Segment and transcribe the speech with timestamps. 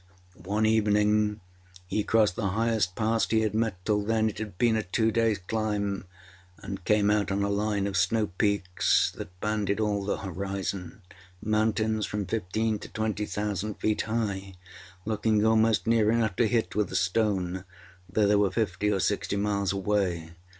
[0.45, 1.41] One evening
[1.85, 5.11] he crossed the highest pass he had met till then it had been a two
[5.11, 6.05] dayâs climb
[6.57, 11.03] and came out on a line of snow peaks that banded all the horizon
[11.39, 14.55] mountains from fifteen to twenty thousand feet high,
[15.05, 17.63] looking almost near enough to hit with a stone,
[18.09, 20.31] though they were fifty or sixty miles away.